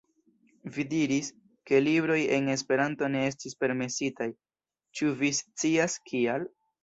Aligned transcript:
Vi 0.75 0.83
diris, 0.93 1.27
ke 1.71 1.81
libroj 1.87 2.17
en 2.37 2.49
Esperanto 2.53 3.11
ne 3.15 3.21
estis 3.31 3.55
permesitaj, 3.65 4.29
ĉu 5.01 5.11
vi 5.23 5.31
scias, 5.41 5.99
kial? 6.13 6.49